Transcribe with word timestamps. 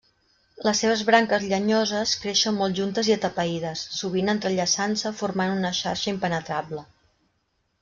Les 0.67 0.79
seves 0.83 1.01
branques 1.09 1.43
llenyoses 1.51 2.13
creixen 2.23 2.57
molt 2.61 2.79
juntes 2.81 3.11
i 3.11 3.15
atapeïdes, 3.17 3.85
sovint 3.99 4.35
entrellaçant-se 4.35 5.15
formant 5.23 5.57
una 5.61 5.75
xarxa 5.83 6.13
impenetrable. 6.17 6.83